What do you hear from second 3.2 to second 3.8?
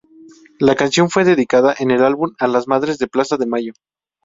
de Mayo.